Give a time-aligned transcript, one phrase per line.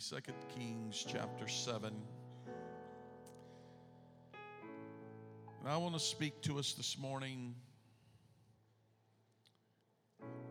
[0.00, 1.92] Second Kings chapter 7.
[5.60, 7.54] And I want to speak to us this morning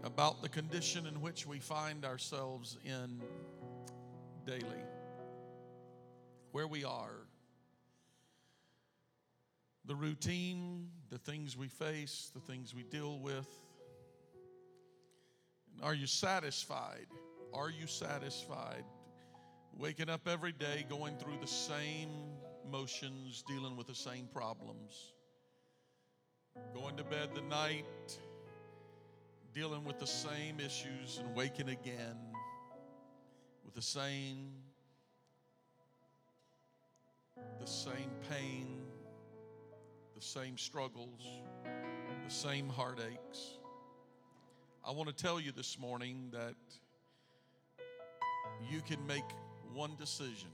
[0.03, 3.23] about the condition in which we find ourselves in
[4.45, 4.83] daily,
[6.52, 7.16] where we are,
[9.86, 13.50] the routine, the things we face, the things we deal with.
[15.81, 17.08] Are you satisfied?
[17.52, 18.83] Are you satisfied?
[19.78, 22.09] Waking up every day, going through the same
[22.70, 25.14] motions, dealing with the same problems.
[26.73, 27.86] Going to bed the night,
[29.53, 32.17] dealing with the same issues, and waking again
[33.64, 34.52] with the same
[37.59, 38.81] the same pain,
[40.16, 41.22] the same struggles,
[42.26, 43.59] the same heartaches.
[44.86, 46.56] I want to tell you this morning that
[48.72, 49.23] you can make
[49.73, 50.50] one decision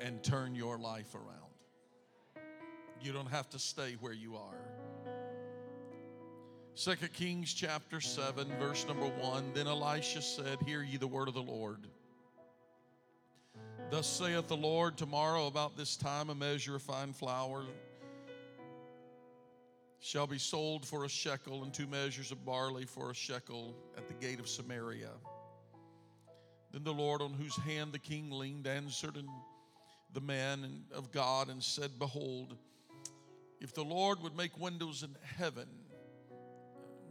[0.00, 2.44] and turn your life around.
[3.02, 4.70] You don't have to stay where you are.
[6.74, 11.34] Second Kings chapter 7, verse number 1 Then Elisha said, Hear ye the word of
[11.34, 11.86] the Lord.
[13.90, 17.64] Thus saith the Lord, tomorrow about this time a measure of fine flour
[19.98, 24.08] shall be sold for a shekel, and two measures of barley for a shekel at
[24.08, 25.10] the gate of Samaria.
[26.72, 29.28] Then the Lord, on whose hand the king leaned, answered and
[30.12, 32.56] the man of God and said, Behold,
[33.60, 35.68] if the Lord would make windows in heaven,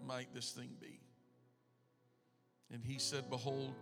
[0.06, 1.00] might this thing be?
[2.74, 3.74] And he said, Behold,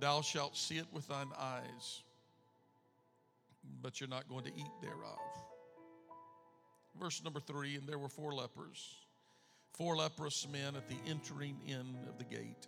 [0.00, 2.02] thou shalt see it with thine eyes,
[3.82, 5.18] but you're not going to eat thereof.
[6.98, 8.96] Verse number three, and there were four lepers,
[9.72, 12.66] four leprous men at the entering in of the gate.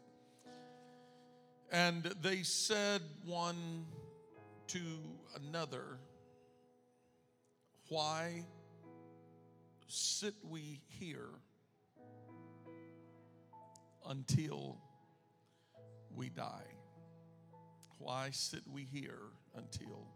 [1.73, 3.87] And they said one
[4.69, 4.79] to
[5.43, 5.99] another,
[7.89, 8.45] Why
[9.89, 11.31] sit we here
[14.07, 14.77] until
[16.15, 16.67] we die?
[17.99, 19.21] Why sit we here
[19.57, 20.07] until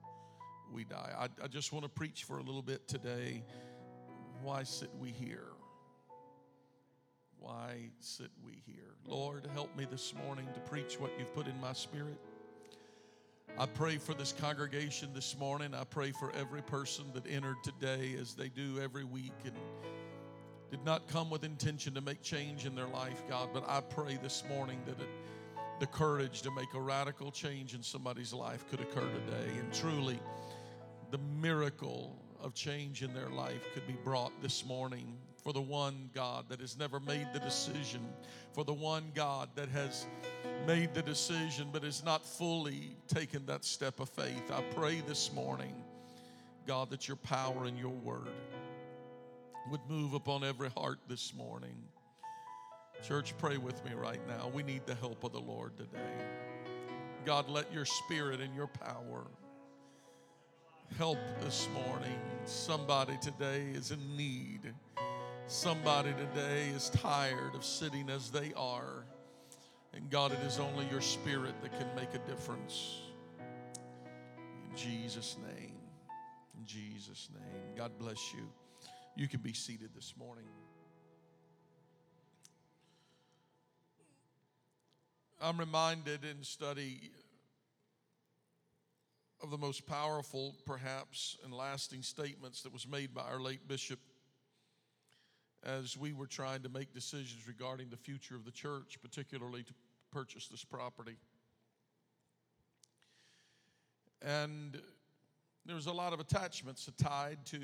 [0.70, 1.12] we die?
[1.18, 3.42] I, I just want to preach for a little bit today.
[4.42, 5.55] Why sit we here?
[7.38, 8.94] Why sit we here?
[9.06, 12.18] Lord, help me this morning to preach what you've put in my spirit.
[13.58, 15.74] I pray for this congregation this morning.
[15.74, 19.54] I pray for every person that entered today as they do every week and
[20.70, 23.50] did not come with intention to make change in their life, God.
[23.54, 25.08] But I pray this morning that it,
[25.78, 29.58] the courage to make a radical change in somebody's life could occur today.
[29.58, 30.18] And truly,
[31.10, 36.10] the miracle of change in their life could be brought this morning for the one
[36.12, 38.00] God that has never made the decision,
[38.52, 40.04] for the one God that has
[40.66, 44.50] made the decision but has not fully taken that step of faith.
[44.50, 45.72] I pray this morning,
[46.66, 48.26] God, that your power and your word
[49.70, 51.76] would move upon every heart this morning.
[53.06, 54.50] Church, pray with me right now.
[54.52, 56.26] We need the help of the Lord today.
[57.24, 59.28] God, let your spirit and your power
[60.98, 62.18] help this morning.
[62.46, 64.74] Somebody today is in need.
[65.48, 69.04] Somebody today is tired of sitting as they are.
[69.94, 73.02] And God, it is only your spirit that can make a difference.
[74.68, 75.76] In Jesus' name.
[76.58, 77.62] In Jesus' name.
[77.76, 78.48] God bless you.
[79.14, 80.46] You can be seated this morning.
[85.40, 87.12] I'm reminded in study
[89.40, 94.00] of the most powerful, perhaps, and lasting statements that was made by our late bishop
[95.66, 99.74] as we were trying to make decisions regarding the future of the church, particularly to
[100.12, 101.16] purchase this property.
[104.22, 104.80] And
[105.64, 107.58] there was a lot of attachments tied to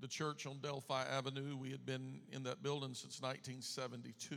[0.00, 1.56] the church on Delphi Avenue.
[1.56, 4.36] We had been in that building since 1972.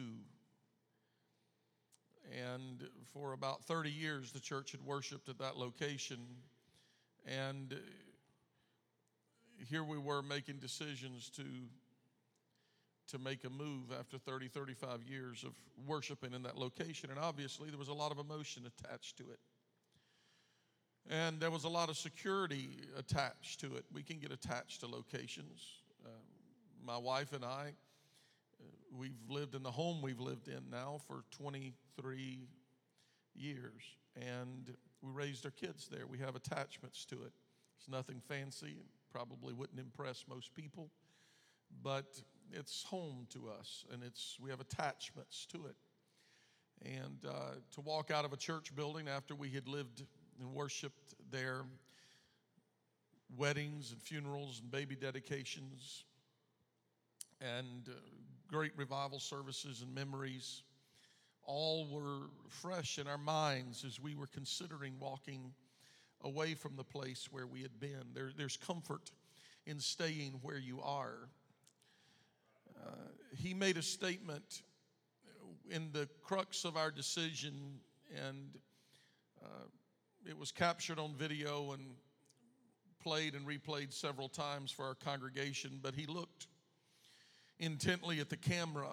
[2.31, 6.19] And for about 30 years, the church had worshiped at that location.
[7.27, 7.75] And
[9.69, 11.43] here we were making decisions to,
[13.07, 15.53] to make a move after 30, 35 years of
[15.87, 17.09] worshiping in that location.
[17.09, 19.39] And obviously, there was a lot of emotion attached to it.
[21.09, 23.85] And there was a lot of security attached to it.
[23.93, 25.61] We can get attached to locations.
[26.03, 26.09] Uh,
[26.83, 27.73] my wife and I,
[28.59, 28.65] uh,
[28.97, 32.47] we've lived in the home we've lived in now for 23
[33.35, 33.83] years.
[34.15, 36.07] And we raised our kids there.
[36.07, 37.33] We have attachments to it.
[37.77, 38.77] It's nothing fancy,
[39.15, 40.89] probably wouldn't impress most people,
[41.81, 42.19] but
[42.51, 45.75] it's home to us and it's, we have attachments to it.
[46.85, 50.03] And uh, to walk out of a church building after we had lived
[50.41, 51.61] and worshiped there,
[53.37, 56.03] weddings and funerals and baby dedications,
[57.39, 57.93] and uh,
[58.49, 60.63] great revival services and memories.
[61.45, 65.53] All were fresh in our minds as we were considering walking
[66.23, 68.13] away from the place where we had been.
[68.13, 69.11] There, there's comfort
[69.65, 71.29] in staying where you are.
[72.83, 72.89] Uh,
[73.35, 74.63] he made a statement
[75.69, 77.79] in the crux of our decision,
[78.27, 78.57] and
[79.43, 79.67] uh,
[80.27, 81.81] it was captured on video and
[83.01, 86.47] played and replayed several times for our congregation, but he looked
[87.59, 88.89] intently at the camera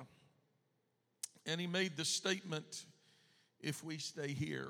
[1.47, 2.85] and he made the statement
[3.61, 4.69] if we stay here,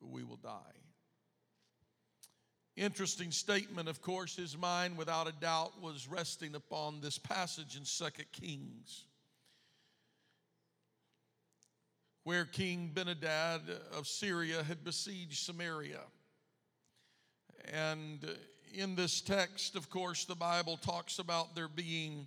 [0.00, 0.76] we will die.
[2.76, 7.84] Interesting statement, of course, his mind without a doubt was resting upon this passage in
[7.84, 9.04] Second Kings
[12.26, 13.60] where King Benhadad
[13.96, 16.00] of Syria had besieged Samaria.
[17.72, 18.18] And
[18.74, 22.26] in this text, of course, the Bible talks about there being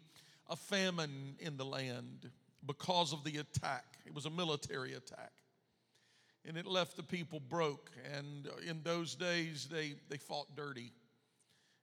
[0.50, 2.31] a famine in the land
[2.66, 3.84] because of the attack.
[4.06, 5.34] It was a military attack.
[6.50, 7.92] And it left the people broke.
[8.18, 10.92] And in those days, they, they fought dirty.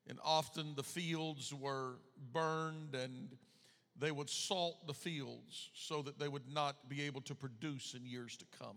[0.09, 1.95] And often the fields were
[2.33, 3.29] burned and
[3.97, 8.05] they would salt the fields so that they would not be able to produce in
[8.05, 8.77] years to come.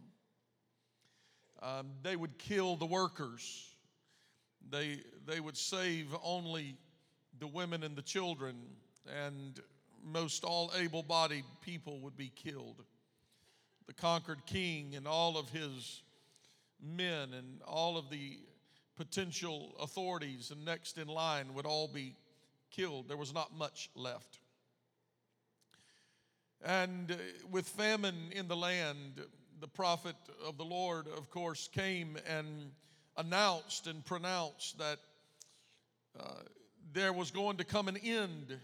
[1.64, 3.74] Um, they would kill the workers.
[4.70, 6.78] They, they would save only
[7.40, 8.56] the women and the children,
[9.26, 9.60] and
[10.04, 12.84] most all able bodied people would be killed.
[13.90, 16.04] The conquered king and all of his
[16.80, 18.38] men and all of the
[18.96, 22.16] potential authorities and next in line would all be
[22.70, 23.08] killed.
[23.08, 24.38] There was not much left.
[26.64, 27.16] And uh,
[27.50, 29.26] with famine in the land,
[29.60, 30.16] the prophet
[30.46, 32.70] of the Lord, of course, came and
[33.18, 35.00] announced and pronounced that
[36.20, 36.44] uh,
[36.94, 38.56] there was going to come an end.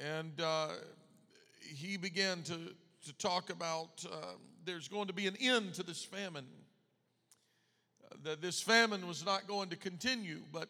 [0.00, 0.68] And uh,
[1.74, 2.54] he began to,
[3.04, 4.16] to talk about uh,
[4.64, 6.46] there's going to be an end to this famine.
[8.04, 10.68] Uh, that this famine was not going to continue, but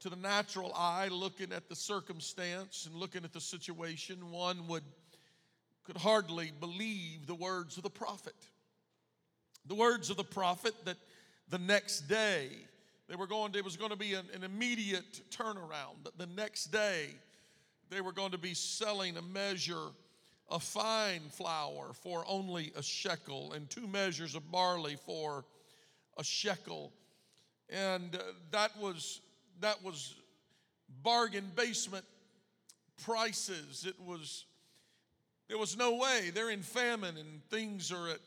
[0.00, 4.82] to the natural eye, looking at the circumstance and looking at the situation, one would
[5.84, 8.34] could hardly believe the words of the prophet.
[9.66, 10.96] The words of the prophet that
[11.48, 12.48] the next day
[13.08, 16.04] they were going to, it was going to be an, an immediate turnaround.
[16.04, 17.08] That the next day
[17.90, 19.90] they were going to be selling a measure
[20.52, 25.44] of fine flour for only a shekel and two measures of barley for
[26.18, 26.92] a shekel.
[27.68, 29.20] And uh, that was
[29.60, 30.14] that was
[31.02, 32.04] bargain basement
[33.04, 33.86] prices.
[33.86, 34.44] It was,
[35.48, 36.30] there was no way.
[36.32, 38.20] They're in famine and things are at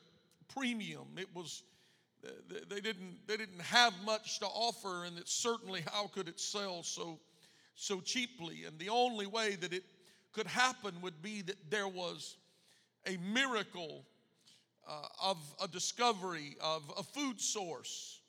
[0.54, 1.06] premium.
[1.18, 1.64] It was,
[2.70, 6.82] they didn't, they didn't have much to offer, and it certainly, how could it sell
[6.84, 7.20] so,
[7.76, 8.64] so cheaply?
[8.66, 9.84] And the only way that it
[10.36, 12.36] could happen would be that there was
[13.08, 14.04] a miracle
[14.88, 18.20] uh, of a discovery of a food source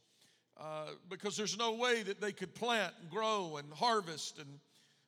[0.58, 4.46] uh, because there's no way that they could plant and grow and harvest and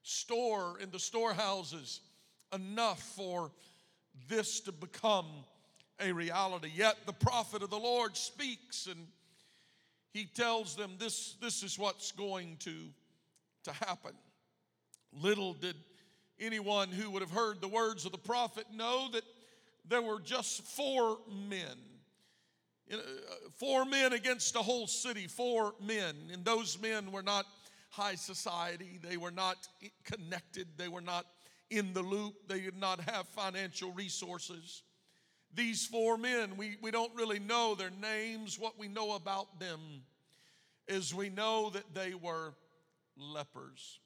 [0.03, 2.01] store in the storehouses
[2.53, 3.53] enough for
[4.29, 5.27] this to become
[6.01, 6.71] a reality.
[6.75, 9.07] Yet the prophet of the Lord speaks and
[10.13, 12.75] he tells them this, this is what's going to,
[13.65, 14.13] to happen.
[15.13, 15.77] Little did
[16.41, 19.25] anyone who would have heard the words of the prophet know that
[19.89, 21.19] there were just four
[21.49, 21.79] men
[22.93, 22.97] uh,
[23.57, 26.15] four men against a whole city, four men.
[26.33, 27.47] And those men were not
[27.91, 28.99] high society.
[29.03, 29.57] They were not
[30.05, 30.69] connected.
[30.77, 31.27] They were not
[31.71, 32.35] in the loop.
[32.49, 34.83] They did not have financial resources.
[35.55, 38.59] These four men, we, we don't really know their names.
[38.59, 39.81] What we know about them
[40.87, 42.55] is we know that they were
[43.17, 43.99] lepers.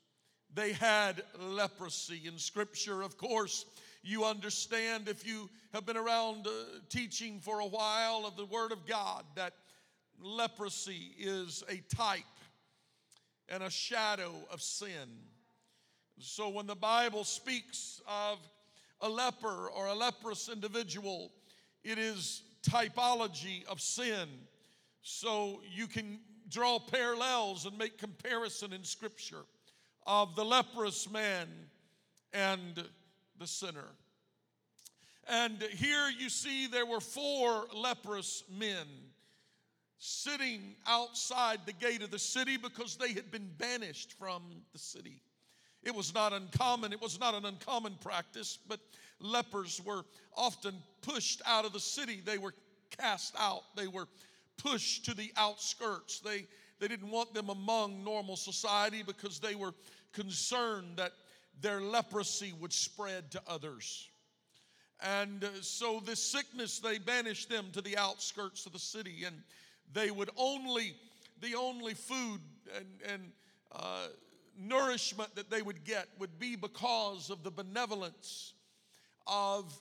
[0.54, 2.22] They had leprosy.
[2.26, 3.64] In Scripture, of course,
[4.02, 6.50] you understand if you have been around uh,
[6.90, 9.54] teaching for a while of the Word of God that
[10.20, 12.22] leprosy is a type
[13.48, 15.08] and a shadow of sin.
[16.18, 18.38] So when the Bible speaks of
[19.00, 21.32] a leper or a leprous individual,
[21.82, 24.28] it is typology of sin.
[25.00, 29.44] So you can draw parallels and make comparison in Scripture
[30.06, 31.48] of the leprous man
[32.32, 32.84] and
[33.38, 33.88] the sinner.
[35.28, 38.86] And here you see there were four leprous men
[39.98, 44.42] sitting outside the gate of the city because they had been banished from
[44.72, 45.22] the city.
[45.84, 48.80] It was not uncommon, it was not an uncommon practice, but
[49.20, 50.04] lepers were
[50.36, 52.20] often pushed out of the city.
[52.24, 52.54] They were
[52.98, 54.08] cast out, they were
[54.56, 56.20] pushed to the outskirts.
[56.20, 56.46] They,
[56.82, 59.72] they didn't want them among normal society because they were
[60.12, 61.12] concerned that
[61.60, 64.08] their leprosy would spread to others.
[65.00, 69.36] And uh, so, this sickness, they banished them to the outskirts of the city, and
[69.92, 70.96] they would only,
[71.40, 72.40] the only food
[72.76, 73.22] and, and
[73.70, 74.08] uh,
[74.58, 78.54] nourishment that they would get would be because of the benevolence
[79.28, 79.72] of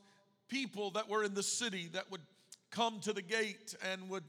[0.49, 2.21] people that were in the city that would
[2.69, 4.23] come to the gate and would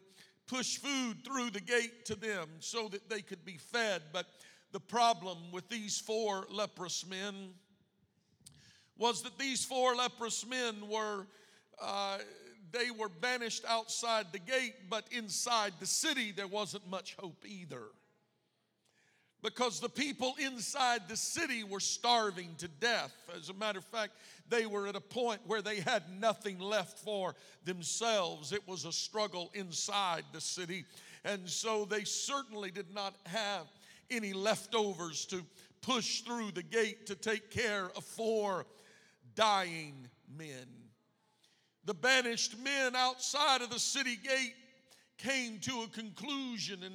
[0.46, 4.02] push food through the gate to them so that they could be fed.
[4.12, 4.26] But
[4.72, 7.50] the problem with these four leprous men
[8.96, 11.26] was that these four leprous men were
[11.80, 12.18] uh,
[12.70, 17.82] they were banished outside the gate but inside the city there wasn't much hope either
[19.42, 23.12] because the people inside the city were starving to death.
[23.36, 24.12] As a matter of fact
[24.48, 27.34] they were at a point where they had nothing left for
[27.64, 28.52] themselves.
[28.52, 30.84] It was a struggle inside the city.
[31.24, 33.66] And so they certainly did not have
[34.10, 35.42] any leftovers to
[35.80, 38.66] push through the gate to take care of four
[39.34, 40.66] dying men.
[41.84, 44.54] The banished men outside of the city gate
[45.18, 46.94] came to a conclusion and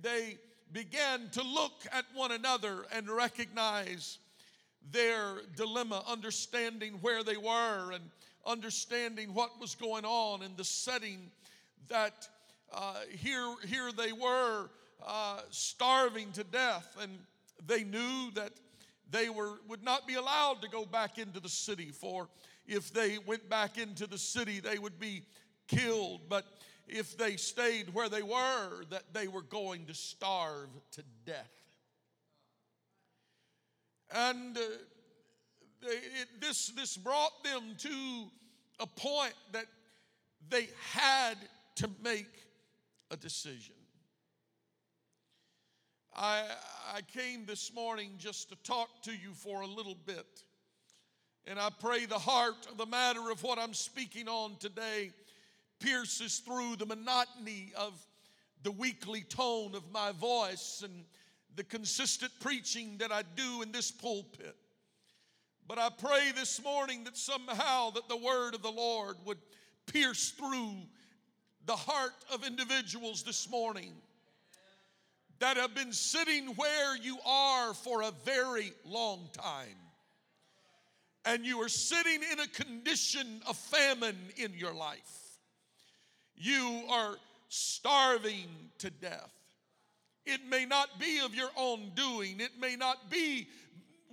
[0.00, 0.38] they
[0.72, 4.18] began to look at one another and recognize
[4.92, 8.04] their dilemma, understanding where they were and
[8.46, 11.30] understanding what was going on in the setting
[11.88, 12.28] that
[12.72, 14.70] uh, here, here they were
[15.06, 17.10] uh, starving to death, and
[17.66, 18.52] they knew that
[19.10, 22.28] they were, would not be allowed to go back into the city, for
[22.66, 25.22] if they went back into the city, they would be
[25.66, 26.20] killed.
[26.28, 26.44] But
[26.90, 31.50] if they stayed where they were, that they were going to starve to death.
[34.12, 34.60] And uh,
[35.82, 38.24] they, it, this, this brought them to
[38.80, 39.66] a point that
[40.48, 41.36] they had
[41.76, 42.26] to make
[43.10, 43.74] a decision.
[46.14, 46.44] I,
[46.92, 50.26] I came this morning just to talk to you for a little bit.
[51.46, 55.12] And I pray the heart of the matter of what I'm speaking on today
[55.80, 57.94] pierces through the monotony of
[58.62, 61.04] the weekly tone of my voice and
[61.56, 64.56] the consistent preaching that I do in this pulpit.
[65.66, 69.38] But I pray this morning that somehow that the word of the Lord would
[69.86, 70.74] pierce through
[71.66, 73.92] the heart of individuals this morning
[75.38, 79.76] that have been sitting where you are for a very long time.
[81.24, 85.29] And you are sitting in a condition of famine in your life.
[86.40, 87.16] You are
[87.50, 89.32] starving to death.
[90.24, 93.46] It may not be of your own doing, it may not be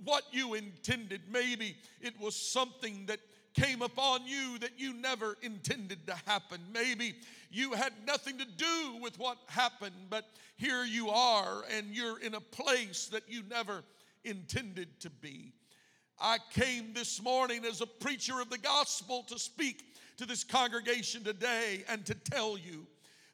[0.04, 1.22] what you intended.
[1.32, 3.20] Maybe it was something that
[3.54, 6.60] came upon you that you never intended to happen.
[6.72, 7.14] Maybe
[7.50, 12.34] you had nothing to do with what happened, but here you are and you're in
[12.34, 13.82] a place that you never
[14.24, 15.54] intended to be.
[16.20, 19.82] I came this morning as a preacher of the gospel to speak
[20.18, 22.86] to this congregation today and to tell you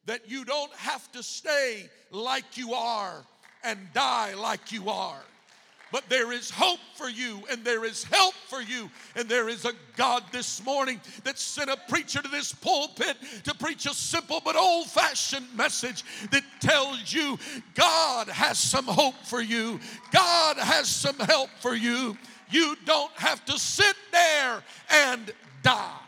[0.06, 3.24] that you don't have to stay like you are
[3.64, 5.20] and die like you are.
[5.90, 9.64] But there is hope for you, and there is help for you, and there is
[9.64, 14.42] a God this morning that sent a preacher to this pulpit to preach a simple
[14.44, 17.38] but old fashioned message that tells you
[17.74, 19.78] God has some hope for you,
[20.10, 22.18] God has some help for you.
[22.50, 26.00] You don't have to sit there and die.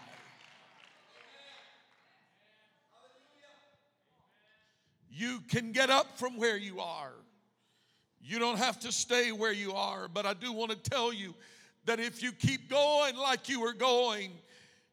[5.16, 7.12] You can get up from where you are.
[8.20, 11.34] You don't have to stay where you are, but I do want to tell you
[11.86, 14.32] that if you keep going like you were going,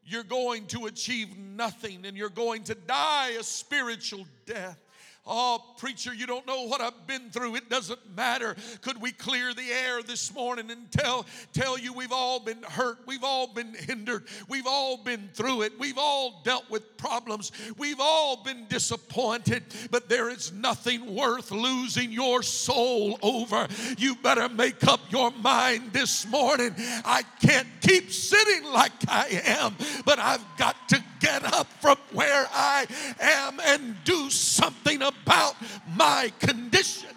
[0.05, 4.79] you're going to achieve nothing and you're going to die a spiritual death.
[5.25, 7.55] Oh, preacher, you don't know what I've been through.
[7.55, 8.57] It doesn't matter.
[8.81, 12.97] Could we clear the air this morning and tell, tell you we've all been hurt?
[13.05, 14.25] We've all been hindered.
[14.49, 15.79] We've all been through it.
[15.79, 17.53] We've all dealt with problems.
[17.77, 19.63] We've all been disappointed.
[19.91, 23.69] But there is nothing worth losing your soul over.
[23.97, 26.75] You better make up your mind this morning.
[27.05, 32.45] I can't keep sitting like I am, but I've got to get up from where
[32.53, 32.85] I
[33.21, 35.55] am and do something about
[35.95, 37.09] my condition.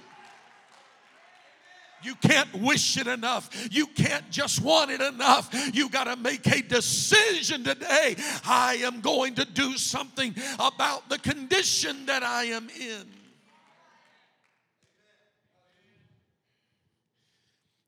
[2.02, 3.68] You can't wish it enough.
[3.72, 5.50] You can't just want it enough.
[5.74, 8.16] You got to make a decision today.
[8.44, 13.06] I am going to do something about the condition that I am in.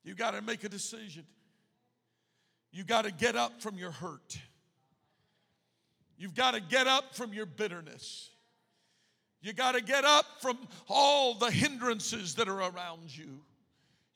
[0.02, 1.24] You got to make a decision.
[2.72, 4.38] You got to get up from your hurt.
[6.16, 8.30] You've got to get up from your bitterness.
[9.40, 13.40] You got to get up from all the hindrances that are around you.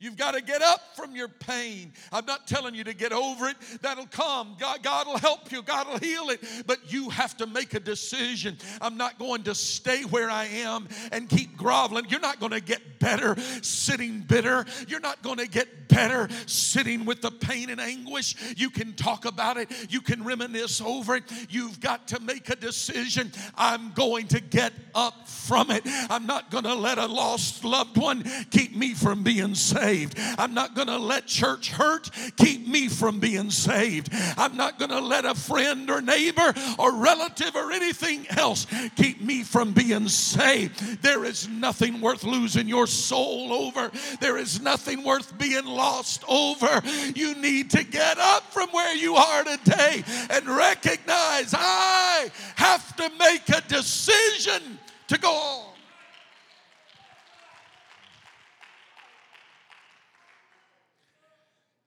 [0.03, 1.93] You've got to get up from your pain.
[2.11, 3.55] I'm not telling you to get over it.
[3.81, 4.57] That'll come.
[4.59, 5.61] God, God will help you.
[5.61, 6.43] God will heal it.
[6.67, 8.57] But you have to make a decision.
[8.81, 12.07] I'm not going to stay where I am and keep groveling.
[12.09, 14.65] You're not going to get better sitting bitter.
[14.89, 18.35] You're not going to get better sitting with the pain and anguish.
[18.57, 19.69] You can talk about it.
[19.89, 21.23] You can reminisce over it.
[21.49, 23.31] You've got to make a decision.
[23.55, 25.83] I'm going to get up from it.
[26.09, 30.17] I'm not going to let a lost loved one keep me from being saved saved.
[30.37, 34.09] I'm not going to let church hurt keep me from being saved.
[34.37, 39.21] I'm not going to let a friend or neighbor or relative or anything else keep
[39.21, 41.01] me from being saved.
[41.03, 43.91] There is nothing worth losing your soul over.
[44.19, 46.81] There is nothing worth being lost over.
[47.15, 53.11] You need to get up from where you are today and recognize I have to
[53.19, 55.72] make a decision to go on.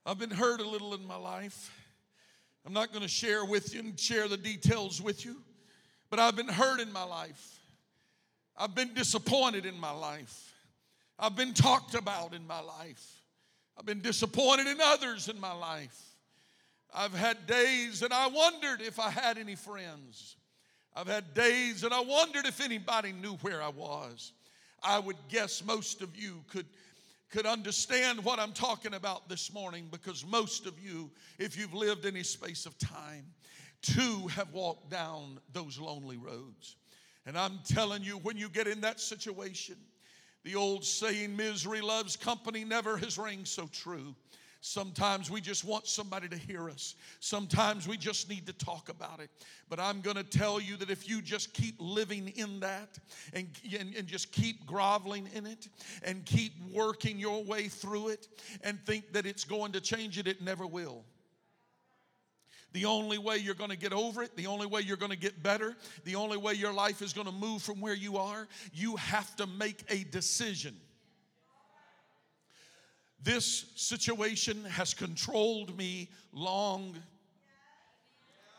[0.07, 1.69] I've been hurt a little in my life.
[2.65, 5.35] I'm not going to share with you and share the details with you,
[6.09, 7.59] but I've been hurt in my life.
[8.55, 10.53] I've been disappointed in my life.
[11.19, 13.21] I've been talked about in my life.
[13.77, 15.99] I've been disappointed in others in my life.
[16.95, 20.37] I've had days that I wondered if I had any friends.
[20.95, 24.31] I've had days that I wondered if anybody knew where I was.
[24.81, 26.65] I would guess most of you could
[27.29, 32.05] could understand what I'm talking about this morning because most of you, if you've lived
[32.05, 33.25] any space of time,
[33.81, 36.77] too have walked down those lonely roads.
[37.25, 39.75] And I'm telling you, when you get in that situation,
[40.43, 44.15] the old saying, misery loves company, never has rang so true.
[44.61, 46.95] Sometimes we just want somebody to hear us.
[47.19, 49.29] Sometimes we just need to talk about it.
[49.69, 52.97] But I'm going to tell you that if you just keep living in that
[53.33, 55.67] and, and, and, just keep groveling in it
[56.03, 58.27] and keep working your way through it
[58.63, 61.03] and think that it's going to change it, it never will.
[62.73, 65.17] The only way you're going to get over it, the only way you're going to
[65.17, 68.47] get better, the only way your life is going to move from where you are,
[68.73, 70.75] you have to make a decision.
[73.23, 76.95] This situation has controlled me long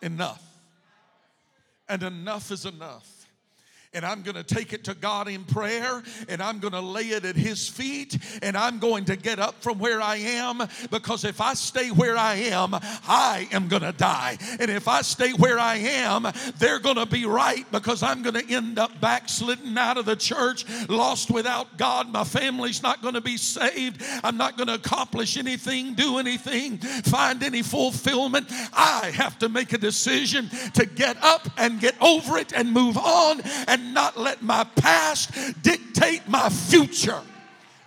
[0.02, 0.42] enough.
[1.88, 3.17] And enough is enough
[3.94, 7.04] and I'm going to take it to God in prayer and I'm going to lay
[7.04, 11.24] it at His feet and I'm going to get up from where I am because
[11.24, 14.36] if I stay where I am, I am going to die.
[14.60, 16.26] And if I stay where I am,
[16.58, 20.16] they're going to be right because I'm going to end up backslidden out of the
[20.16, 22.12] church, lost without God.
[22.12, 24.02] My family's not going to be saved.
[24.22, 28.48] I'm not going to accomplish anything, do anything, find any fulfillment.
[28.74, 32.98] I have to make a decision to get up and get over it and move
[32.98, 35.30] on and and not let my past
[35.62, 37.20] dictate my future.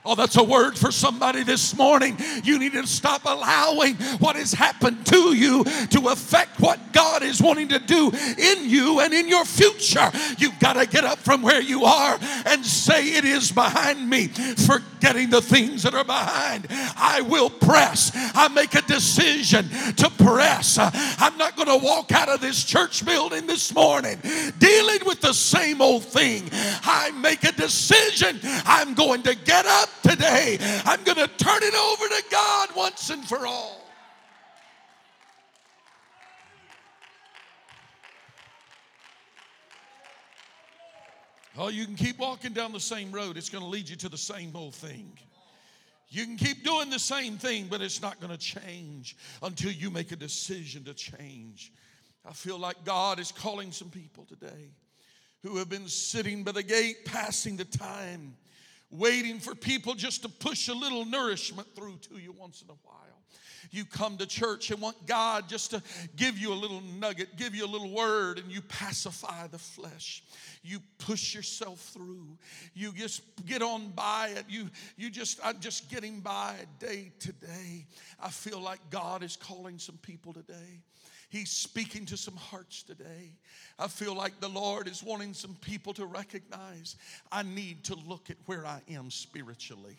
[0.04, 2.18] Oh, that's a word for somebody this morning.
[2.44, 7.40] You need to stop allowing what has happened to you to affect what God is
[7.40, 10.12] wanting to do in you and in your future.
[10.40, 14.30] You've got to get up from where you are and say, It is behind me,
[14.30, 16.66] forgetting the things that are behind.
[16.72, 18.12] I will press.
[18.16, 20.80] I make a decision to press.
[20.80, 24.20] I'm not going to walk out of this church building this morning
[24.58, 26.50] dealing with the same old thing.
[26.54, 28.40] I make a decision.
[28.44, 30.58] I'm going to get up today.
[30.86, 33.82] I'm going to turn it over to God once and for all.
[41.58, 43.38] Oh, you can keep walking down the same road.
[43.38, 45.12] It's going to lead you to the same old thing.
[46.10, 49.89] You can keep doing the same thing, but it's not going to change until you
[49.89, 51.71] make a decision to change.
[52.25, 54.71] I feel like God is calling some people today
[55.43, 58.36] who have been sitting by the gate, passing the time,
[58.91, 62.77] waiting for people just to push a little nourishment through to you once in a
[62.84, 62.97] while.
[63.69, 65.82] You come to church and want God just to
[66.15, 70.23] give you a little nugget, give you a little word, and you pacify the flesh.
[70.63, 72.38] You push yourself through.
[72.73, 74.45] You just get on by it.
[74.49, 77.86] You, you just, I'm just getting by day to day.
[78.19, 80.82] I feel like God is calling some people today.
[81.32, 83.32] He's speaking to some hearts today.
[83.80, 86.98] I feel like the Lord is wanting some people to recognize
[87.32, 89.98] I need to look at where I am spiritually.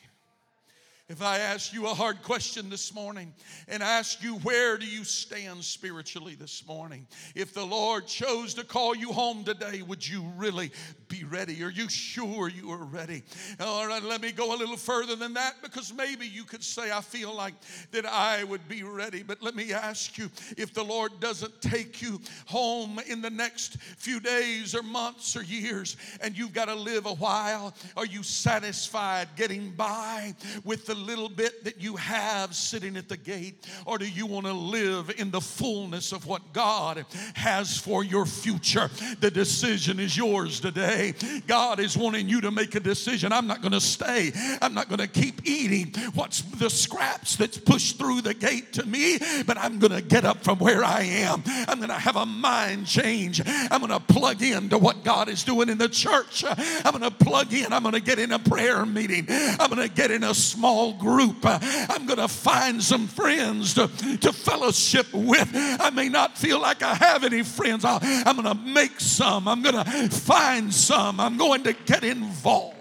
[1.12, 3.35] If I ask you a hard question this morning
[3.68, 7.07] and ask you, where do you stand spiritually this morning?
[7.35, 10.70] If the Lord chose to call you home today, would you really
[11.09, 11.62] be ready?
[11.62, 13.25] Are you sure you are ready?
[13.61, 16.90] All right, let me go a little further than that because maybe you could say,
[16.90, 17.53] I feel like
[17.90, 19.22] that I would be ready.
[19.22, 23.77] But let me ask you, if the Lord doesn't take you home in the next
[23.98, 28.22] few days or months or years and you've got to live a while, are you
[28.22, 33.67] satisfied getting by with the little bit that you have sitting at the gate?
[33.87, 38.27] Or do you want to live in the fullness of what God has for your
[38.27, 38.91] future?
[39.21, 41.15] The decision is yours today.
[41.47, 43.33] God is wanting you to make a decision.
[43.33, 44.33] I'm not going to stay.
[44.61, 48.87] I'm not going to keep eating what's the scraps that's pushed through the gate to
[48.87, 51.43] me, but I'm going to get up from where I am.
[51.47, 53.43] I'm going to have a mind change.
[53.47, 56.45] I'm going to plug into what God is doing in the church.
[56.47, 57.73] I'm going to plug in.
[57.73, 59.27] I'm going to get in a prayer meeting.
[59.29, 61.38] I'm going to get in a small group.
[61.44, 65.50] I'm going to find some friends to, to fellowship with.
[65.55, 67.85] I may not feel like I have any friends.
[67.85, 69.48] i am going to make some.
[69.48, 71.20] I'm going to find some.
[71.20, 72.76] I'm going to get involved.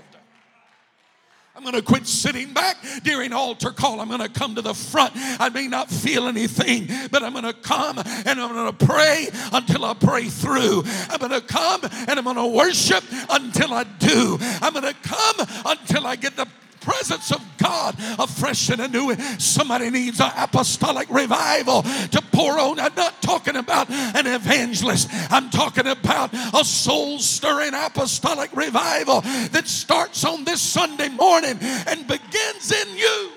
[1.62, 4.00] I'm going to quit sitting back during altar call.
[4.00, 5.12] I'm going to come to the front.
[5.16, 9.30] I may not feel anything, but I'm going to come and I'm going to pray
[9.54, 10.84] until I pray through.
[11.10, 14.40] I'm going to come and I'm going to worship until I do.
[14.42, 16.48] I'm going to come until I get the
[16.82, 19.16] presence of God afresh and anew.
[19.38, 22.80] Somebody needs an apostolic revival to pour on.
[22.80, 29.68] I'm not talking about an evangelist, I'm talking about a soul stirring apostolic revival that
[29.68, 33.32] starts on this Sunday morning and begins in you.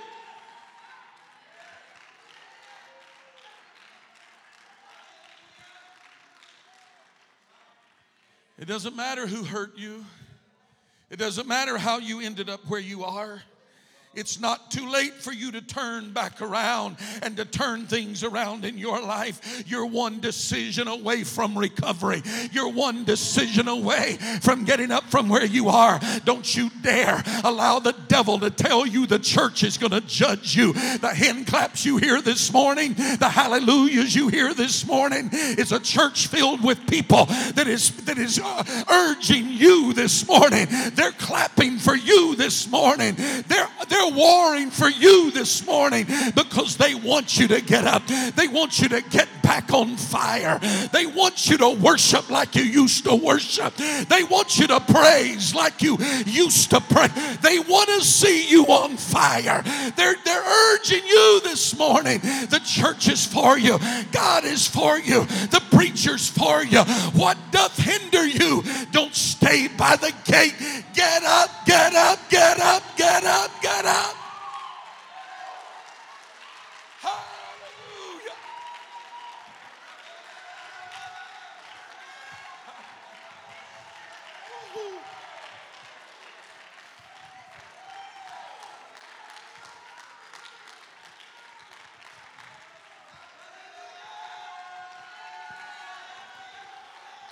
[8.58, 10.04] It doesn't matter who hurt you.
[11.14, 13.40] It doesn't matter how you ended up where you are.
[14.16, 18.64] It's not too late for you to turn back around and to turn things around
[18.64, 19.64] in your life.
[19.66, 22.22] You're one decision away from recovery.
[22.52, 26.00] You're one decision away from getting up from where you are.
[26.24, 30.54] Don't you dare allow the devil to tell you the church is going to judge
[30.56, 30.72] you.
[30.72, 35.80] The hand claps you hear this morning, the hallelujahs you hear this morning, is a
[35.80, 40.66] church filled with people that is that is uh, urging you this morning.
[40.92, 43.14] They're clapping for you this morning.
[43.48, 48.02] They're they're they're warring for you this morning because they want you to get up.
[48.06, 50.58] They want you to get back on fire.
[50.92, 53.74] They want you to worship like you used to worship.
[53.76, 57.08] They want you to praise like you used to pray.
[57.42, 59.62] They want to see you on fire.
[59.96, 62.20] They're, they're urging you this morning.
[62.20, 63.78] The church is for you,
[64.12, 66.82] God is for you, the preacher's for you.
[67.14, 68.62] What doth hinder you?
[68.92, 70.54] Don't stay by the gate.
[70.94, 73.93] Get up, get up, get up, get up, get up.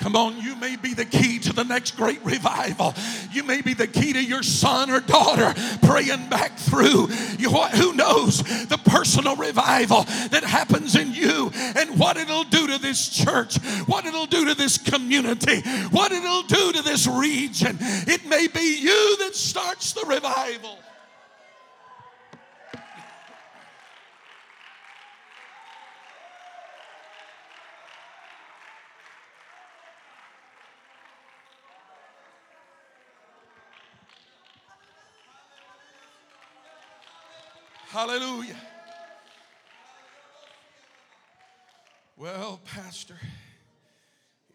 [0.03, 2.93] Come on, you may be the key to the next great revival.
[3.31, 5.55] You may be the key to your son or daughter
[5.87, 7.07] praying back through.
[7.39, 12.79] You, who knows the personal revival that happens in you and what it'll do to
[12.79, 15.61] this church, what it'll do to this community,
[15.91, 17.79] what it'll do to this region.
[17.81, 20.81] It may be you that starts the revival.
[37.93, 38.57] Hallelujah.
[42.17, 43.19] Well, Pastor,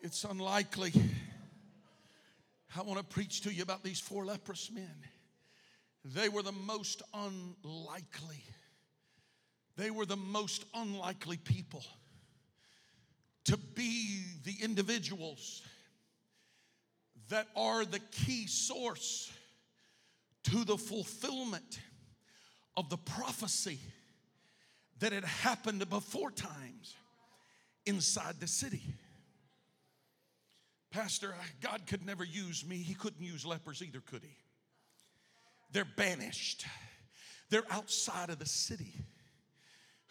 [0.02, 0.92] it's unlikely.
[2.76, 4.90] I want to preach to you about these four leprous men.
[6.04, 8.44] They were the most unlikely.
[9.76, 11.84] They were the most unlikely people
[13.46, 15.62] to be the individuals
[17.30, 19.32] that are the key source
[20.46, 21.82] to the fulfillment
[22.78, 23.80] of the prophecy
[25.00, 26.96] that had happened before times
[27.86, 28.84] inside the city.
[30.92, 32.78] Pastor, God could never use me.
[32.78, 34.38] He couldn't use lepers either, could he?
[35.74, 36.66] They're banished,
[37.50, 38.94] they're outside of the city.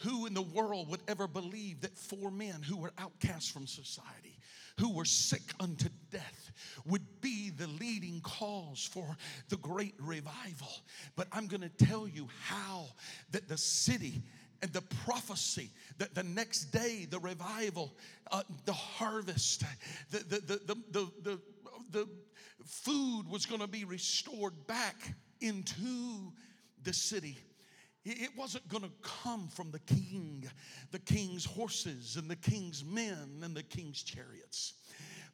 [0.01, 4.36] Who in the world would ever believe that four men who were outcasts from society,
[4.79, 6.53] who were sick unto death,
[6.85, 9.17] would be the leading cause for
[9.49, 10.69] the great revival?
[11.17, 12.87] But I'm going to tell you how
[13.33, 14.23] that the city
[14.63, 17.95] and the prophecy that the next day, the revival,
[18.31, 19.65] uh, the harvest,
[20.11, 21.41] the, the, the, the, the, the,
[21.93, 22.09] the
[22.65, 26.33] food was going to be restored back into
[26.83, 27.39] the city.
[28.09, 30.49] It wasn't going to come from the king,
[30.93, 34.75] the king's horses, and the king's men, and the king's chariots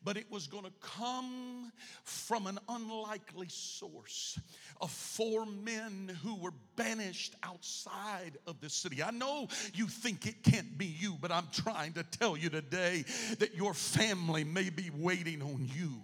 [0.05, 1.71] but it was going to come
[2.05, 4.39] from an unlikely source
[4.81, 9.03] of four men who were banished outside of the city.
[9.03, 13.05] I know you think it can't be you, but I'm trying to tell you today
[13.39, 16.03] that your family may be waiting on you.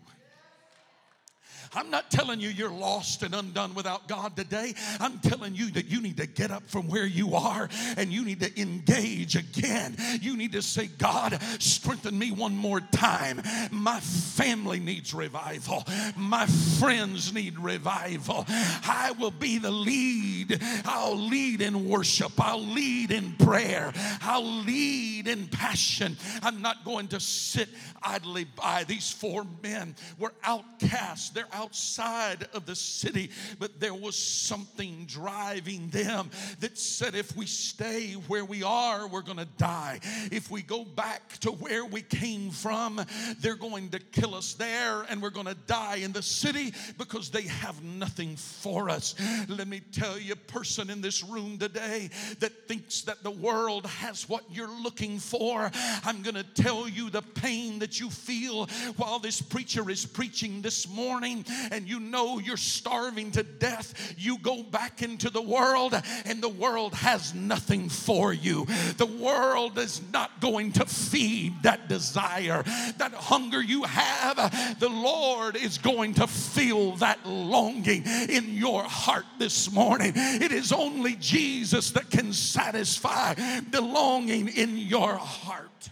[1.74, 4.74] I'm not telling you you're lost and undone without God today.
[5.00, 8.24] I'm telling you that you need to get up from where you are and you
[8.24, 9.96] need to engage again.
[10.20, 13.42] You need to say, God, strengthen me one more time.
[13.70, 15.84] My family needs revival.
[16.16, 16.46] My
[16.78, 18.44] friends need revival.
[18.48, 20.60] I will be the lead.
[20.84, 22.32] I'll lead in worship.
[22.38, 23.92] I'll lead in prayer.
[24.22, 26.16] I'll lead in passion.
[26.42, 27.68] I'm not going to sit
[28.02, 28.84] idly by.
[28.84, 31.30] These four men were outcasts.
[31.30, 37.46] They're outside of the city, but there was something driving them that said, if we
[37.46, 39.98] stay where we are, we're going to die.
[40.30, 43.04] If we go back to where we came from,
[43.40, 47.30] they're going to kill us there and we're going to die in the city because
[47.30, 49.16] they have nothing for us.
[49.48, 54.28] Let me tell you, person in this room today that thinks that the world has
[54.28, 55.70] what you're looking for,
[56.04, 58.66] I'm going to tell you the pain that you feel
[58.96, 64.38] while this preacher is preaching this morning and you know you're starving to death, you
[64.38, 68.66] go back into the world and the world has nothing for you.
[68.96, 72.62] The world is not going to feed that desire,
[72.98, 74.78] that hunger you have.
[74.78, 80.12] The Lord is going to fill that longing in your heart this morning.
[80.14, 83.34] It is only Jesus that can satisfy
[83.70, 85.90] the longing in your heart.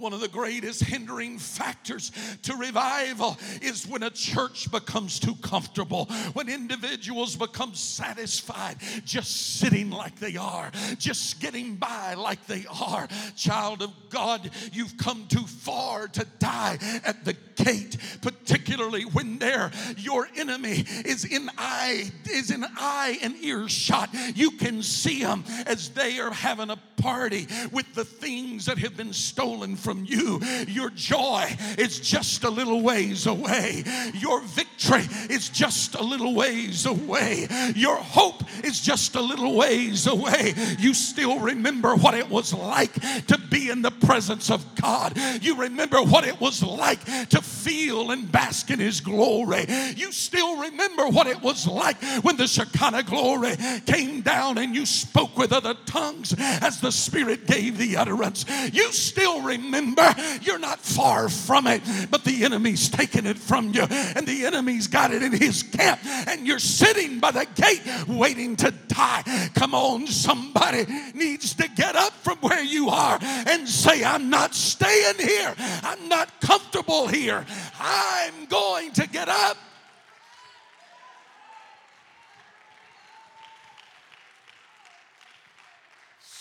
[0.00, 2.10] One of the greatest hindering factors
[2.44, 9.90] to revival is when a church becomes too comfortable, when individuals become satisfied just sitting
[9.90, 13.08] like they are, just getting by like they are.
[13.36, 17.34] Child of God, you've come too far to die at the
[17.64, 24.10] gate, particularly when there your enemy is in eye is in eye and earshot.
[24.34, 28.96] You can see them as they are having a party with the things that have
[28.96, 30.40] been stolen from you.
[30.68, 31.46] Your joy
[31.78, 33.84] is just a little ways away.
[34.14, 37.46] Your victory is just a little ways away.
[37.74, 40.54] Your hope is just a little ways away.
[40.78, 42.92] You still remember what it was like
[43.26, 45.16] to be in the presence of God.
[45.40, 49.66] You remember what it was like to feel and bask in His glory.
[49.94, 53.54] You still remember what it was like when the Shekinah glory
[53.86, 58.44] came down and you spoke with other tongues as the Spirit gave the utterance.
[58.72, 63.82] You still remember you're not far from it, but the enemy's taken it from you,
[63.82, 68.56] and the enemy's got it in his camp, and you're sitting by the gate waiting
[68.56, 69.50] to die.
[69.54, 74.54] Come on, somebody needs to get up from where you are and say, I'm not
[74.54, 77.44] staying here, I'm not comfortable here.
[77.78, 79.56] I'm going to get up.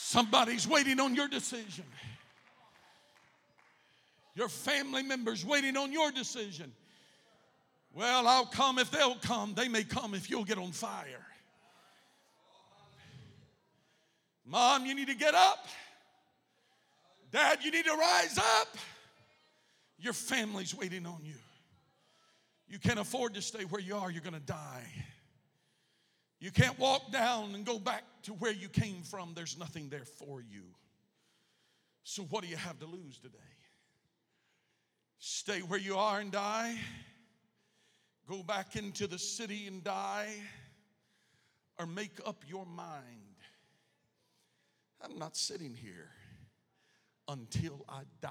[0.09, 1.85] Somebody's waiting on your decision.
[4.33, 6.71] Your family members waiting on your decision.
[7.93, 9.53] Well, I'll come if they'll come.
[9.53, 11.25] They may come if you'll get on fire.
[14.45, 15.67] Mom, you need to get up.
[17.31, 18.77] Dad, you need to rise up.
[19.99, 21.35] Your family's waiting on you.
[22.67, 24.85] You can't afford to stay where you are, you're going to die.
[26.39, 29.33] You can't walk down and go back to where you came from.
[29.35, 30.63] There's nothing there for you.
[32.03, 33.37] So, what do you have to lose today?
[35.19, 36.77] Stay where you are and die?
[38.27, 40.33] Go back into the city and die,
[41.77, 43.35] or make up your mind.
[45.03, 46.11] I'm not sitting here
[47.29, 48.29] until I die.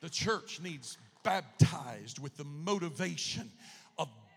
[0.00, 3.52] The church needs baptized with the motivation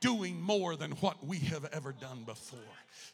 [0.04, 2.60] doing more than what we have ever done before.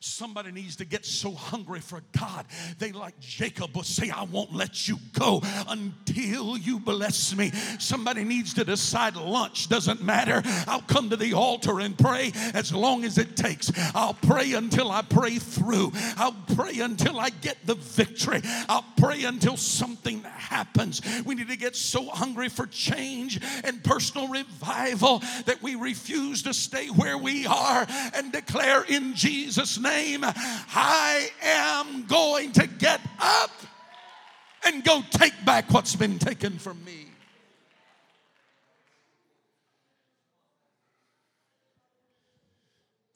[0.02, 2.46] Somebody needs to get so hungry for God.
[2.80, 7.52] They, like Jacob, will say, I won't let you go until you bless me.
[7.80, 10.42] Somebody needs to decide lunch doesn't matter.
[10.68, 13.72] I'll come to the altar and pray as long as it takes.
[13.94, 15.92] I'll pray until I pray through.
[16.16, 18.42] I'll pray until I get the victory.
[18.70, 21.02] I'll pray until something happens.
[21.26, 26.54] We need to get so hungry for change and personal revival that we refuse to
[26.54, 33.02] stay where we are and declare in Jesus' name name, I am going to get
[33.20, 33.52] up
[34.66, 37.06] and go take back what's been taken from me.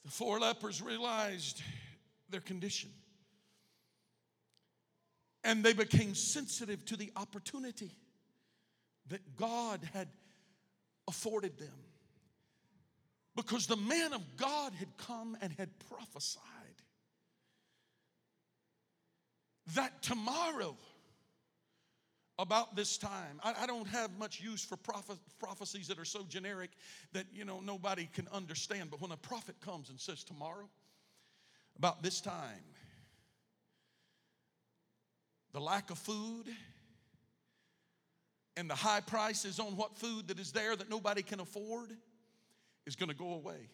[0.04, 1.62] The four lepers realized
[2.30, 2.90] their condition
[5.42, 7.90] and they became sensitive to the opportunity
[9.08, 10.08] that God had
[11.06, 11.74] afforded them.
[13.36, 16.40] Because the man of God had come and had prophesied
[19.74, 20.76] that tomorrow,
[22.38, 26.24] about this time, I, I don't have much use for prophet, prophecies that are so
[26.28, 26.70] generic
[27.12, 28.90] that you know nobody can understand.
[28.90, 30.68] But when a prophet comes and says tomorrow,
[31.78, 32.64] about this time,
[35.52, 36.44] the lack of food
[38.56, 41.92] and the high prices on what food that is there that nobody can afford
[42.86, 43.68] is going to go away.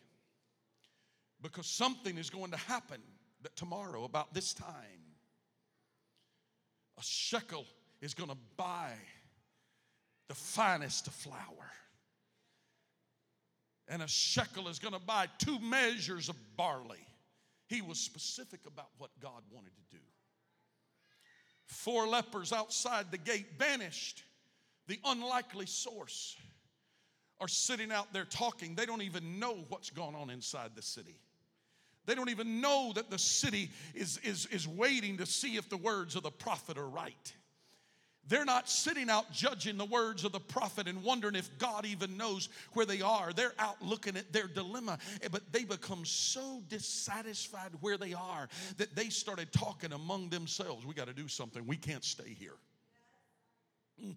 [1.43, 3.01] Because something is going to happen
[3.43, 4.69] that tomorrow, about this time,
[6.99, 7.65] a shekel
[8.03, 8.93] is going to buy
[10.29, 11.73] the finest of flour.
[13.89, 17.05] And a shekel is going to buy two measures of barley.
[17.67, 20.03] He was specific about what God wanted to do.
[21.65, 24.23] Four lepers outside the gate banished
[24.87, 26.37] the unlikely source
[27.41, 28.75] are sitting out there talking.
[28.75, 31.17] They don't even know what's going on inside the city.
[32.07, 35.77] They don't even know that the city is, is, is waiting to see if the
[35.77, 37.33] words of the prophet are right.
[38.29, 42.17] They're not sitting out judging the words of the prophet and wondering if God even
[42.17, 43.33] knows where they are.
[43.33, 48.49] They're out looking at their dilemma, eh, but they become so dissatisfied where they are
[48.77, 50.87] that they started talking among themselves.
[50.87, 51.67] We got to do something.
[51.67, 52.55] We can't stay here.
[54.05, 54.15] Mm.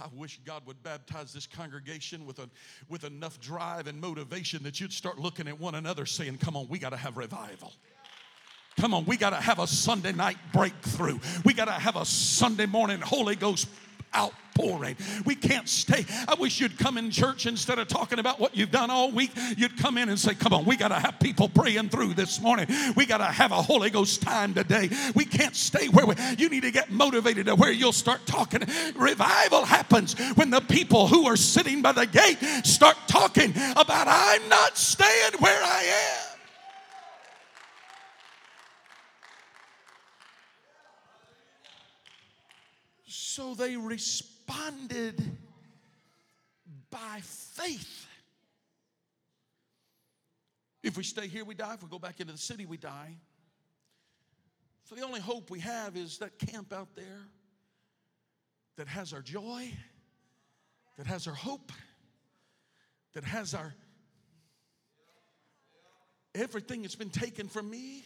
[0.00, 2.48] I wish God would baptize this congregation with, a,
[2.88, 6.68] with enough drive and motivation that you'd start looking at one another saying, Come on,
[6.68, 7.72] we got to have revival.
[8.76, 11.18] Come on, we got to have a Sunday night breakthrough.
[11.44, 13.68] We got to have a Sunday morning Holy Ghost
[14.14, 14.96] outpouring.
[15.24, 16.04] We can't stay.
[16.28, 19.32] I wish you'd come in church instead of talking about what you've done all week.
[19.56, 22.40] You'd come in and say, Come on, we got to have people praying through this
[22.40, 22.66] morning.
[22.96, 24.90] We got to have a Holy Ghost time today.
[25.14, 28.62] We can't stay where we, you need to get motivated to where you'll start talking.
[28.94, 34.48] Revival happens when the people who are sitting by the gate start talking about, I'm
[34.48, 36.33] not staying where I am.
[43.34, 45.20] So they responded
[46.88, 48.06] by faith.
[50.84, 51.74] If we stay here, we die.
[51.74, 53.16] If we go back into the city, we die.
[54.84, 57.22] So the only hope we have is that camp out there
[58.76, 59.68] that has our joy,
[60.96, 61.72] that has our hope,
[63.14, 63.74] that has our
[66.36, 68.04] everything that's been taken from me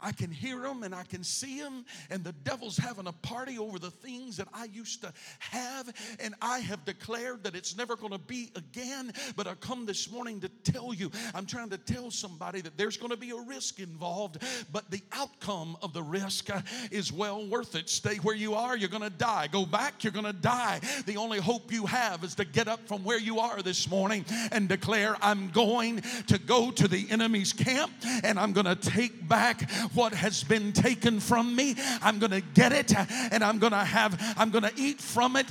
[0.00, 3.58] I can hear them and I can see them, and the devil's having a party
[3.58, 7.96] over the things that I used to have, and I have declared that it's never
[7.96, 9.12] going to be again.
[9.36, 12.96] But I come this morning to tell you, I'm trying to tell somebody that there's
[12.96, 17.46] going to be a risk involved, but the outcome of the risk uh, is well
[17.46, 17.88] worth it.
[17.88, 19.48] Stay where you are, you're going to die.
[19.48, 20.80] Go back, you're going to die.
[21.06, 24.24] The only hope you have is to get up from where you are this morning
[24.52, 27.92] and declare, I'm going to go to the enemy's camp
[28.22, 31.76] and I'm going to take back what has been taken from me.
[32.02, 35.36] I'm going to get it and I'm going to have, I'm going to eat from
[35.36, 35.46] it.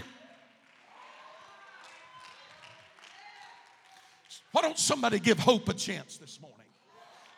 [4.58, 6.57] Why don't somebody give hope a chance this morning?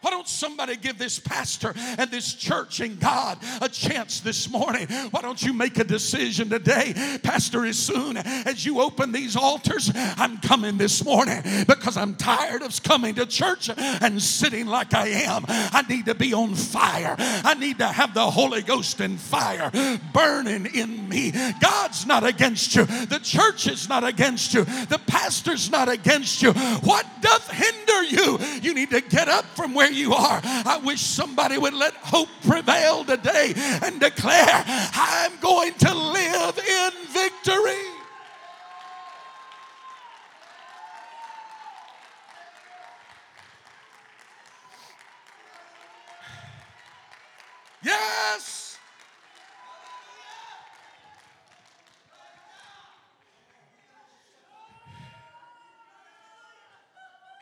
[0.01, 4.87] Why don't somebody give this pastor and this church and God a chance this morning?
[5.11, 7.19] Why don't you make a decision today?
[7.21, 12.61] Pastor, as soon as you open these altars, I'm coming this morning because I'm tired
[12.61, 15.43] of coming to church and sitting like I am.
[15.47, 17.15] I need to be on fire.
[17.19, 19.69] I need to have the Holy Ghost and fire
[20.13, 21.33] burning in me.
[21.59, 22.85] God's not against you.
[22.85, 24.63] The church is not against you.
[24.63, 26.53] The pastor's not against you.
[26.53, 28.39] What doth hinder you?
[28.61, 30.41] You need to get up from where you are.
[30.43, 36.91] I wish somebody would let hope prevail today and declare, I'm going to live in
[37.09, 37.98] victory.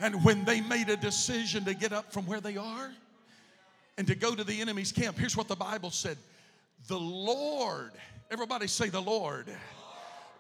[0.08, 2.94] And when they made a decision to get up from where they are
[3.98, 6.18] and to go to the enemy's camp, here's what the Bible said
[6.88, 7.92] The Lord,
[8.32, 9.50] everybody say, The Lord.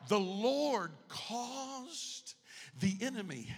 [0.08, 2.36] The Lord caused
[2.80, 3.54] the enemy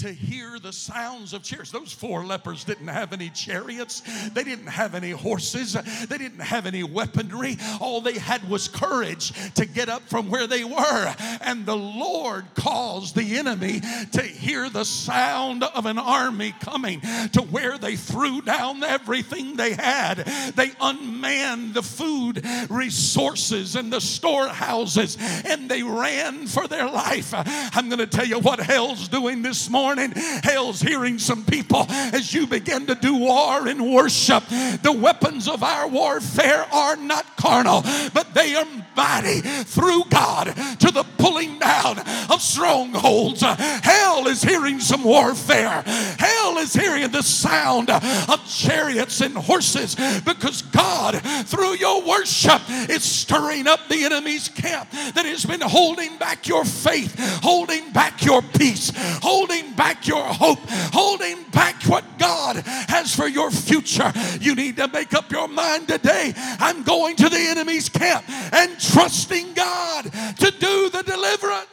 [0.00, 1.70] to hear the sounds of cheers.
[1.70, 5.74] Those four lepers didn't have any chariots, they didn't have any horses,
[6.08, 7.58] they didn't have any weaponry.
[7.80, 11.14] All they had was courage to get up from where they were.
[11.42, 13.80] And the Lord caused the enemy
[14.12, 17.00] to hear the sound of an army coming
[17.32, 20.18] to where they threw down everything they had.
[20.56, 27.34] They unmanned the food resources and the storehouses and they ran for their life.
[27.34, 30.12] I'm going to tell you what hell's doing this morning morning,
[30.44, 34.44] hell's hearing some people as you begin to do war and worship.
[34.82, 37.82] The weapons of our warfare are not carnal,
[38.14, 38.66] but they are
[39.00, 41.98] mighty through God to the pulling down
[42.28, 43.40] of strongholds.
[43.40, 45.82] Hell is hearing some warfare.
[46.18, 49.94] Hell is hearing the sound of chariots and horses
[50.24, 56.18] because God, through your worship, is stirring up the enemy's camp that has been holding
[56.18, 58.92] back your faith, holding back your peace,
[59.22, 60.60] holding back your hope,
[60.92, 64.12] holding back what God has for your future.
[64.40, 66.32] You need to make up your mind today.
[66.36, 71.68] I'm going to the enemy's camp and trusting God to do the deliverance.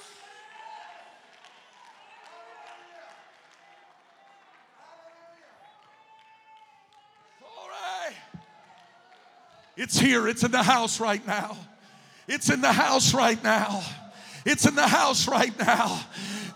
[9.78, 11.56] It's here, it's in the house right now.
[12.28, 13.84] It's in the house right now.
[14.44, 16.02] It's in the house right now.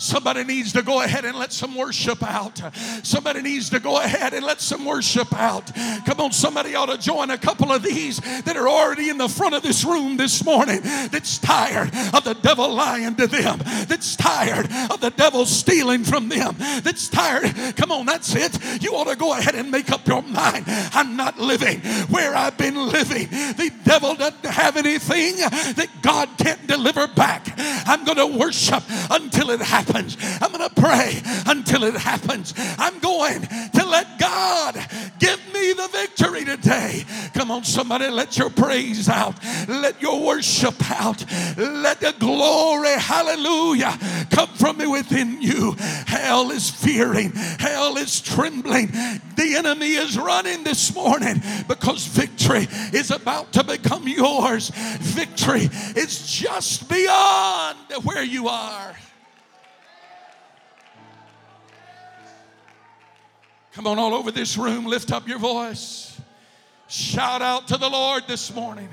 [0.02, 2.60] Somebody needs to go ahead and let some worship out.
[3.04, 5.72] Somebody needs to go ahead and let some worship out.
[6.08, 9.30] Come on, somebody ought to join a couple of these that are already in the
[9.30, 14.16] front of this room this morning that's tired of the devil lying to them, that's
[14.16, 17.54] tired of the devil stealing from them, that's tired.
[17.76, 18.82] Come on, that's it.
[18.82, 20.66] You ought to go ahead and make up your mind.
[20.94, 21.80] I'm not living
[22.10, 23.30] where I've been living.
[23.30, 27.54] The devil doesn't have anything that God can't deliver back.
[27.86, 30.18] I'm going to worship until it happens happens.
[30.42, 32.54] I'm going to pray until it happens.
[32.78, 34.76] I'm going to let God
[35.20, 37.04] give me the victory today.
[37.34, 39.36] Come on, somebody, let your praise out.
[39.68, 41.24] Let your worship out.
[41.58, 43.98] Let the glory, hallelujah,
[44.30, 45.76] come from me within you.
[46.08, 48.88] Hell is fearing, hell is trembling.
[49.36, 54.70] The enemy is running this morning because victory is about to become yours.
[55.00, 58.96] Victory is just beyond where you are.
[63.74, 66.20] Come on, all over this room, lift up your voice.
[66.88, 68.90] Shout out to the Lord this morning.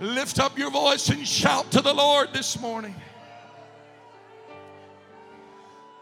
[0.00, 2.94] Lift up your voice and shout to the Lord this morning.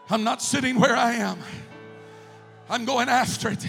[0.09, 1.37] I'm not sitting where I am,
[2.69, 3.67] I'm going after it.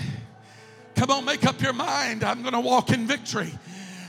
[0.94, 2.22] Come on, make up your mind.
[2.22, 3.52] I'm going to walk in victory.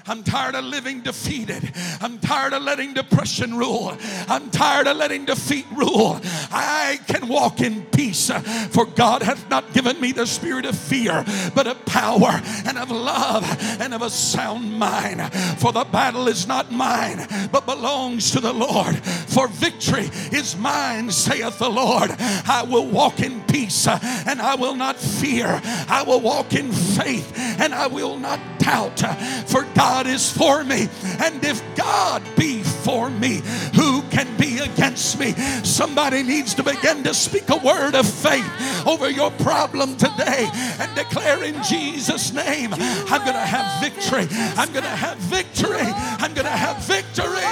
[0.07, 1.71] I'm tired of living defeated.
[1.99, 3.95] I'm tired of letting depression rule.
[4.27, 6.19] I'm tired of letting defeat rule.
[6.51, 8.31] I can walk in peace,
[8.71, 11.23] for God hath not given me the spirit of fear,
[11.53, 13.45] but of power and of love
[13.79, 15.21] and of a sound mind.
[15.59, 18.97] For the battle is not mine, but belongs to the Lord.
[18.97, 22.11] For victory is mine, saith the Lord.
[22.19, 25.61] I will walk in peace and I will not fear.
[25.63, 28.99] I will walk in faith and I will not doubt.
[29.47, 30.87] For God God is for me.
[31.19, 33.41] And if God be for me,
[33.75, 35.33] who can be against me?
[35.63, 38.47] Somebody needs to begin to speak a word of faith
[38.87, 40.47] over your problem today
[40.79, 44.27] and declare in Jesus' name, I'm going to have victory.
[44.55, 45.81] I'm going to have victory.
[45.83, 47.43] I'm going to have victory.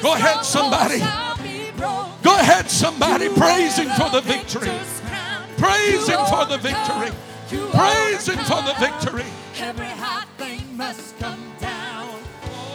[0.00, 1.00] Go ahead, somebody.
[2.22, 3.28] Go ahead, somebody.
[3.28, 5.01] praising for the victory.
[5.62, 7.10] Praise Him for the victory.
[7.70, 9.24] Praise Him for the victory.
[9.58, 12.18] Every hot thing must come down.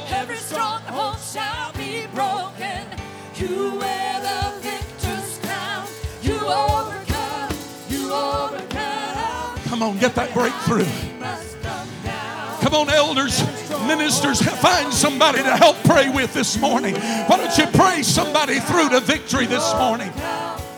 [0.08, 2.88] Every stronghold shall be broken.
[3.36, 5.86] You wear the victor's crown.
[6.22, 7.58] You overcome.
[7.90, 9.60] You overcome.
[9.66, 10.86] Come on, get that breakthrough.
[10.86, 12.62] Come.
[12.62, 13.42] Come on, elders,
[13.86, 16.96] ministers, find somebody to help pray with this morning.
[16.96, 20.12] Why don't you pray somebody through to victory this morning?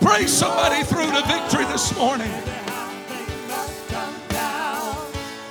[0.02, 2.32] Pray somebody through to victory this morning.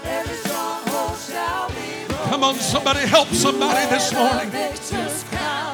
[0.05, 2.31] Every stronghold shall be broken.
[2.31, 4.51] Come on, somebody help somebody this morning.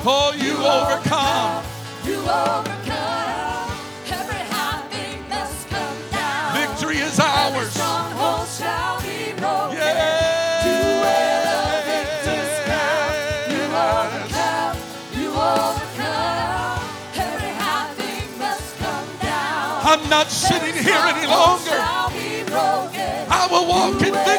[0.07, 1.65] Oh, you overcome.
[2.05, 3.24] You overcome.
[20.05, 21.65] I'm not sitting here any longer.
[21.65, 23.25] Shall be broken.
[23.31, 24.34] I will walk in victory.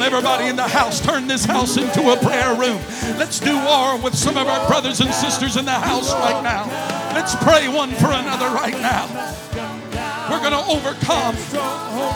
[0.00, 2.80] On, everybody in the house, turn this house into a prayer room.
[3.18, 6.66] Let's do war with some of our brothers and sisters in the house right now.
[7.14, 9.06] Let's pray one for another right now.
[10.30, 11.34] We're going to overcome.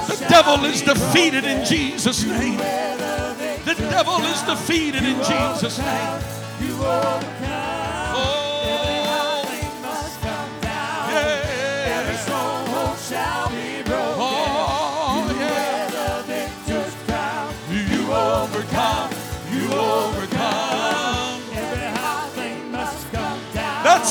[0.09, 2.59] The devil is defeated in Jesus' name.
[2.59, 7.54] The devil is defeated in Jesus' name.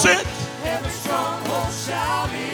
[0.03, 0.27] That's it.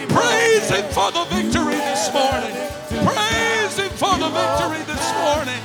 [0.10, 2.54] Praise Him for the victory this morning.
[2.90, 5.60] Praise Him for the victory this morning.